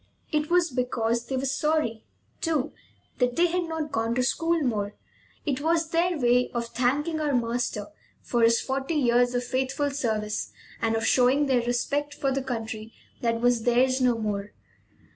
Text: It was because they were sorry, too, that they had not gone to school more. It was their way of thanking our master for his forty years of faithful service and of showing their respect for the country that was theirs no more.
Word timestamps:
It 0.31 0.49
was 0.49 0.71
because 0.71 1.27
they 1.27 1.37
were 1.37 1.45
sorry, 1.45 2.03
too, 2.41 2.73
that 3.19 3.35
they 3.35 3.45
had 3.45 3.65
not 3.65 3.91
gone 3.91 4.15
to 4.15 4.23
school 4.23 4.59
more. 4.63 4.95
It 5.45 5.61
was 5.61 5.89
their 5.91 6.17
way 6.17 6.49
of 6.55 6.69
thanking 6.69 7.19
our 7.21 7.35
master 7.35 7.85
for 8.19 8.41
his 8.41 8.59
forty 8.59 8.95
years 8.95 9.35
of 9.35 9.43
faithful 9.43 9.91
service 9.91 10.53
and 10.81 10.95
of 10.95 11.05
showing 11.05 11.45
their 11.45 11.61
respect 11.61 12.15
for 12.15 12.31
the 12.31 12.41
country 12.41 12.95
that 13.21 13.41
was 13.41 13.61
theirs 13.61 14.01
no 14.01 14.17
more. 14.17 14.53